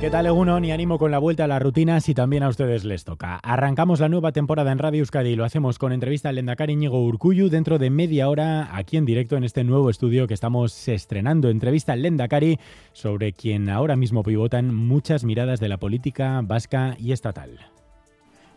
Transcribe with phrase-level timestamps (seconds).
[0.00, 0.64] ¿Qué tal, Egunon?
[0.64, 3.36] Y ánimo con la vuelta a la rutina si también a ustedes les toca.
[3.42, 7.04] Arrancamos la nueva temporada en Radio Euskadi y lo hacemos con entrevista al Lendakari Íñigo
[7.04, 11.50] Urcuyu dentro de media hora aquí en directo en este nuevo estudio que estamos estrenando.
[11.50, 12.58] Entrevista al Lendakari
[12.94, 17.58] sobre quien ahora mismo pivotan muchas miradas de la política vasca y estatal.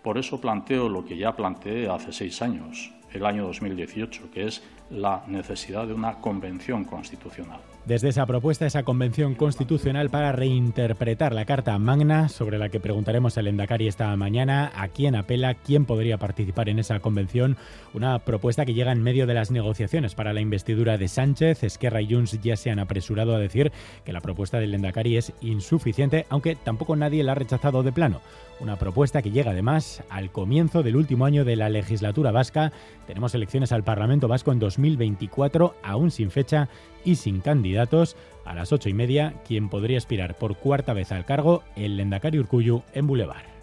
[0.02, 4.64] Por eso planteo lo que ya planteé hace seis años, el año 2018, que es
[4.90, 7.60] la necesidad de una convención constitucional.
[7.86, 13.38] Desde esa propuesta, esa convención constitucional para reinterpretar la Carta Magna, sobre la que preguntaremos
[13.38, 17.58] al Endacari esta mañana, a quién apela, quién podría participar en esa convención,
[17.94, 21.64] una propuesta que llega en medio de las negociaciones para la investidura de Sánchez.
[21.64, 23.74] Esquerra y Junts ya se han apresurado a decir
[24.06, 28.22] que la propuesta del Endacari es insuficiente, aunque tampoco nadie la ha rechazado de plano.
[28.60, 32.72] Una propuesta que llega además al comienzo del último año de la legislatura vasca.
[33.08, 36.70] Tenemos elecciones al Parlamento Vasco en 2024, aún sin fecha
[37.04, 38.16] y sin candidatos.
[38.46, 42.40] A las ocho y media, quien podría aspirar por cuarta vez al cargo, el Lendakari
[42.40, 43.54] Urcuyu en Boulevard.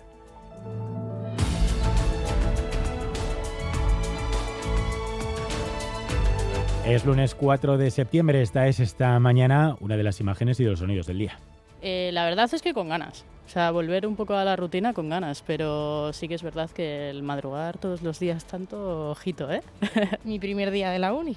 [6.86, 10.70] Es lunes 4 de septiembre, esta es esta mañana una de las imágenes y de
[10.70, 11.38] los sonidos del día.
[11.82, 14.92] Eh, la verdad es que con ganas, o sea, volver un poco a la rutina
[14.92, 19.50] con ganas, pero sí que es verdad que el madrugar todos los días tanto, ojito,
[19.50, 19.60] ¿eh?
[20.24, 21.36] Mi primer día de la uni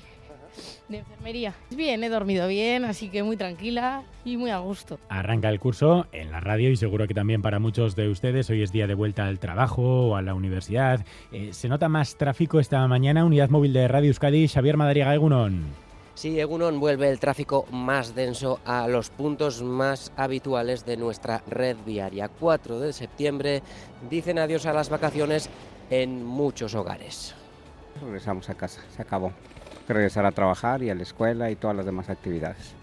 [0.90, 1.56] de enfermería.
[1.76, 5.00] Bien, he dormido bien, así que muy tranquila y muy a gusto.
[5.10, 8.62] Arranca el curso en la radio y seguro que también para muchos de ustedes hoy
[8.62, 11.04] es día de vuelta al trabajo o a la universidad.
[11.32, 13.26] Eh, ¿Se nota más tráfico esta mañana?
[13.26, 15.83] Unidad móvil de Radio Euskadi, Xavier Madariaga Egunon.
[16.16, 21.76] Sí, Egunon vuelve el tráfico más denso a los puntos más habituales de nuestra red
[21.86, 22.30] viaria.
[22.30, 23.64] 4 de septiembre
[24.10, 25.50] dicen adiós a las vacaciones
[25.90, 27.34] en muchos hogares.
[28.02, 29.34] Regresamos a casa, se acabó
[29.88, 32.74] regresar a trabajar y a la escuela y todas las demás actividades.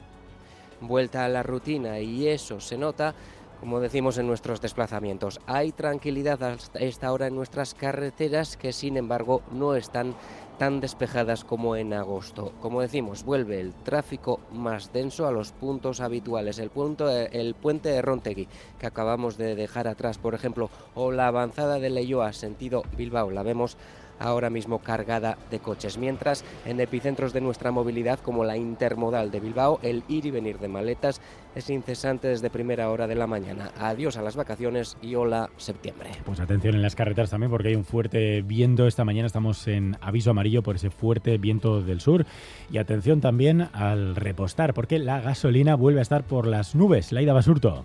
[0.81, 3.15] Vuelta a la rutina y eso se nota,
[3.60, 5.38] como decimos en nuestros desplazamientos.
[5.47, 10.15] Hay tranquilidad hasta esta hora en nuestras carreteras que sin embargo no están
[10.59, 12.53] tan despejadas como en agosto.
[12.60, 16.59] Como decimos, vuelve el tráfico más denso a los puntos habituales.
[16.59, 18.48] El, punto, el puente de Rontegui,
[18.78, 23.42] que acabamos de dejar atrás, por ejemplo, o la avanzada de Leyoa, sentido Bilbao, la
[23.42, 23.77] vemos
[24.20, 29.41] ahora mismo cargada de coches, mientras en epicentros de nuestra movilidad como la intermodal de
[29.41, 31.20] Bilbao, el ir y venir de maletas
[31.54, 33.72] es incesante desde primera hora de la mañana.
[33.78, 36.10] Adiós a las vacaciones y hola septiembre.
[36.25, 38.86] Pues atención en las carreteras también porque hay un fuerte viento.
[38.86, 42.26] Esta mañana estamos en aviso amarillo por ese fuerte viento del sur.
[42.70, 47.12] Y atención también al repostar porque la gasolina vuelve a estar por las nubes.
[47.12, 47.84] Laida Basurto.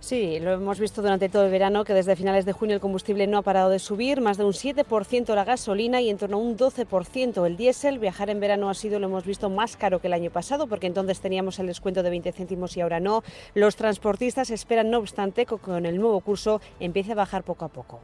[0.00, 3.26] Sí, lo hemos visto durante todo el verano que desde finales de junio el combustible
[3.26, 6.40] no ha parado de subir, más de un 7% la gasolina y en torno a
[6.40, 7.98] un 12% el diésel.
[7.98, 10.86] Viajar en verano ha sido, lo hemos visto, más caro que el año pasado porque
[10.86, 13.24] entonces teníamos el descuento de 20 céntimos y ahora no.
[13.54, 17.68] Los transportistas esperan, no obstante, que con el nuevo curso empiece a bajar poco a
[17.68, 18.00] poco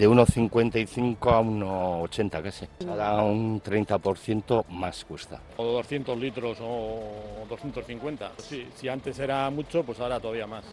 [0.00, 2.66] de 1,55 a 1,80 casi.
[2.88, 5.42] Ahora un 30% más cuesta.
[5.58, 8.32] O 200 litros o 250.
[8.38, 10.64] Sí, si antes era mucho, pues ahora todavía más.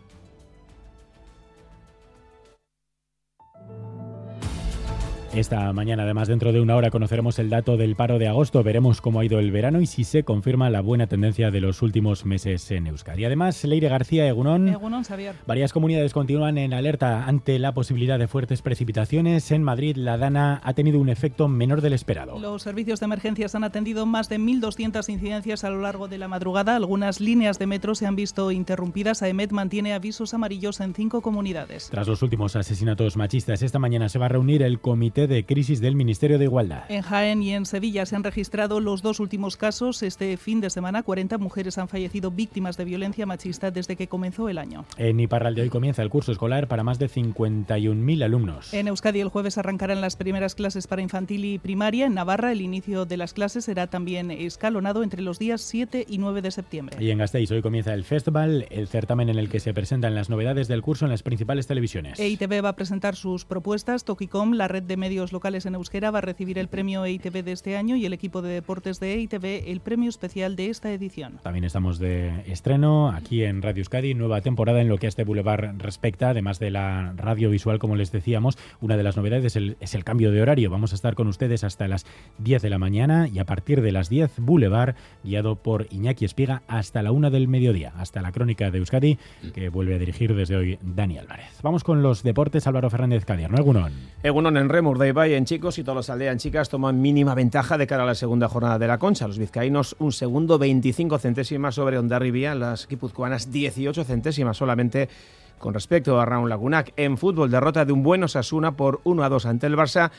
[5.33, 9.01] Esta mañana, además, dentro de una hora conoceremos el dato del paro de agosto, veremos
[9.01, 12.25] cómo ha ido el verano y si se confirma la buena tendencia de los últimos
[12.25, 13.25] meses en Euskadi.
[13.25, 14.69] Además, Leire García, Egunón.
[14.69, 15.35] Egunón, Xavier.
[15.45, 19.51] Varias comunidades continúan en alerta ante la posibilidad de fuertes precipitaciones.
[19.51, 22.39] En Madrid, la Dana ha tenido un efecto menor del esperado.
[22.39, 26.29] Los servicios de emergencias han atendido más de 1.200 incidencias a lo largo de la
[26.29, 26.75] madrugada.
[26.75, 29.21] Algunas líneas de metro se han visto interrumpidas.
[29.21, 31.89] AEMET mantiene avisos amarillos en cinco comunidades.
[31.91, 35.81] Tras los últimos asesinatos machistas, esta mañana se va a reunir el comité de crisis
[35.81, 36.83] del Ministerio de Igualdad.
[36.89, 40.03] En Jaén y en Sevilla se han registrado los dos últimos casos.
[40.03, 44.49] Este fin de semana, 40 mujeres han fallecido víctimas de violencia machista desde que comenzó
[44.49, 44.85] el año.
[44.97, 48.73] En Iparralde hoy comienza el curso escolar para más de 51.000 alumnos.
[48.73, 52.05] En Euskadi el jueves arrancarán las primeras clases para infantil y primaria.
[52.05, 56.17] En Navarra el inicio de las clases será también escalonado entre los días 7 y
[56.17, 56.97] 9 de septiembre.
[56.99, 60.29] Y en Gasteiz hoy comienza el festival, el certamen en el que se presentan las
[60.29, 62.19] novedades del curso en las principales televisiones.
[62.19, 64.03] EITB va a presentar sus propuestas.
[64.03, 67.51] Tokicom, la red de medios locales en euskera va a recibir el premio EITB de
[67.51, 71.39] este año y el equipo de deportes de EITB el premio especial de esta edición.
[71.43, 75.23] También estamos de estreno aquí en Radio Euskadi, nueva temporada en lo que a este
[75.23, 78.57] Boulevard respecta, además de la radio visual, como les decíamos.
[78.81, 80.69] Una de las novedades es el, es el cambio de horario.
[80.69, 82.05] Vamos a estar con ustedes hasta las
[82.39, 86.63] 10 de la mañana y a partir de las 10, Boulevard, guiado por Iñaki Espiga,
[86.67, 89.17] hasta la 1 del mediodía, hasta la crónica de Euskadi,
[89.53, 91.59] que vuelve a dirigir desde hoy Dani Álvarez.
[91.63, 93.57] Vamos con los deportes, Álvaro Fernández Cadier, ¿no?
[93.57, 93.93] Egunon.
[94.23, 97.77] Egunon en Remur de Ibai en chicos y todos los aldean chicas toman mínima ventaja
[97.77, 99.27] de cara a la segunda jornada de la Concha.
[99.27, 105.09] Los vizcaínos un segundo, 25 centésimas sobre Ondarribia, las guipuzcoanas 18 centésimas solamente
[105.57, 106.93] con respecto a Raúl Lagunac.
[106.97, 110.11] En fútbol, derrota de un buen Osasuna por 1 a 2 ante el Barça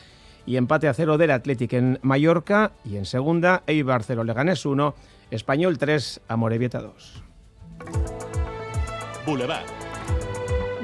[0.47, 2.73] y empate a 0 del Athletic en Mallorca.
[2.85, 4.95] Y en segunda, Eibar 0 Leganés 1,
[5.31, 7.23] Español 3, Amorebieta 2.
[9.27, 9.67] Boulevard.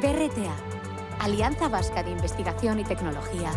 [0.00, 0.54] BRTA,
[1.20, 3.50] Alianza Vasca de Investigación y Tecnología,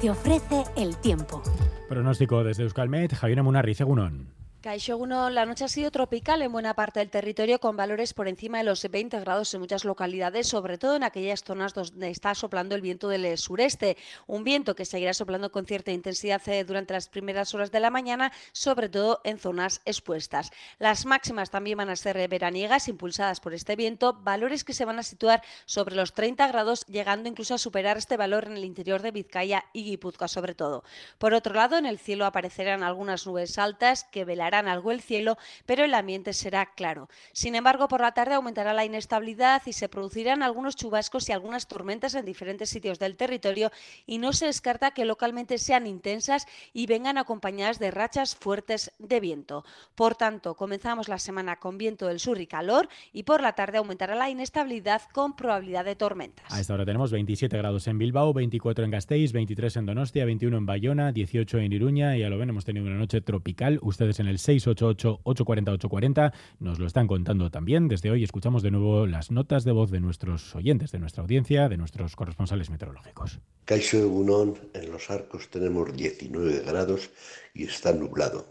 [0.00, 1.42] te ofrece el tiempo.
[1.88, 4.35] Pronóstico desde Euskalmet, Javier Munarri, Segunón.
[4.66, 8.58] Caixoguno, la noche ha sido tropical en buena parte del territorio con valores por encima
[8.58, 12.74] de los 20 grados en muchas localidades, sobre todo en aquellas zonas donde está soplando
[12.74, 13.96] el viento del sureste.
[14.26, 17.90] Un viento que seguirá soplando con cierta intensidad eh, durante las primeras horas de la
[17.90, 20.50] mañana, sobre todo en zonas expuestas.
[20.80, 24.98] Las máximas también van a ser veraniegas, impulsadas por este viento, valores que se van
[24.98, 29.00] a situar sobre los 30 grados, llegando incluso a superar este valor en el interior
[29.00, 30.82] de Vizcaya y Guipúzcoa sobre todo.
[31.18, 35.36] Por otro lado, en el cielo aparecerán algunas nubes altas que velarán algo el cielo,
[35.66, 37.08] pero el ambiente será claro.
[37.32, 41.68] Sin embargo, por la tarde aumentará la inestabilidad y se producirán algunos chubascos y algunas
[41.68, 43.70] tormentas en diferentes sitios del territorio
[44.06, 49.20] y no se descarta que localmente sean intensas y vengan acompañadas de rachas fuertes de
[49.20, 49.64] viento.
[49.94, 53.78] Por tanto, comenzamos la semana con viento del sur y calor y por la tarde
[53.78, 56.46] aumentará la inestabilidad con probabilidad de tormentas.
[56.52, 60.56] A esta hora tenemos 27 grados en Bilbao, 24 en Gasteiz, 23 en Donostia, 21
[60.56, 63.78] en Bayona, 18 en Iruña y ya lo ven, hemos tenido una noche tropical.
[63.82, 67.88] Ustedes en el 688-840-840 nos lo están contando también.
[67.88, 71.68] Desde hoy escuchamos de nuevo las notas de voz de nuestros oyentes, de nuestra audiencia,
[71.68, 73.40] de nuestros corresponsales meteorológicos.
[73.64, 77.10] Caixo Egunon, en Los Arcos tenemos 19 grados
[77.54, 78.46] y está nublado.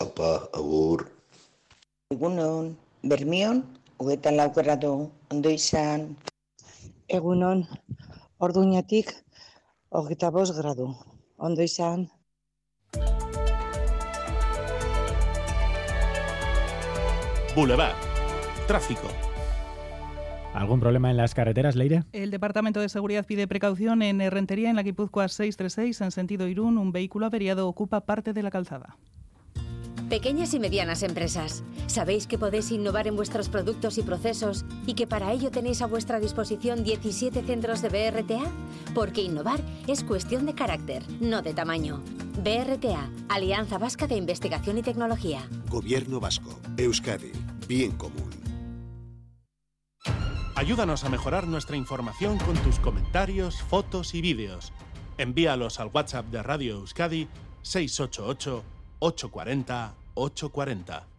[0.00, 1.10] Apa, agur.
[2.10, 3.64] Egunon, Bermion,
[3.98, 6.16] hogetan lau gradu, ondo izan.
[7.08, 7.66] Egunon,
[8.38, 9.12] orduñatik,
[9.90, 10.94] hogeita bost gradu,
[11.36, 12.08] ondo izan.
[17.54, 17.94] Boulevard.
[18.66, 19.08] Tráfico.
[20.54, 22.04] ¿Algún problema en las carreteras, Leire?
[22.12, 26.78] El Departamento de Seguridad pide precaución en Rentería, en la Guipúzcoa 636, en sentido Irún.
[26.78, 28.96] Un vehículo averiado ocupa parte de la calzada.
[30.08, 35.06] Pequeñas y medianas empresas, ¿sabéis que podéis innovar en vuestros productos y procesos y que
[35.06, 38.42] para ello tenéis a vuestra disposición 17 centros de BRTA?
[38.94, 42.02] Porque innovar es cuestión de carácter, no de tamaño.
[42.38, 45.48] BRTA, Alianza Vasca de Investigación y Tecnología.
[45.68, 47.32] Gobierno Vasco, Euskadi,
[47.68, 48.30] bien común.
[50.56, 54.72] Ayúdanos a mejorar nuestra información con tus comentarios, fotos y vídeos.
[55.18, 57.28] Envíalos al WhatsApp de Radio Euskadi
[57.62, 58.62] 688
[59.00, 61.06] 840 840.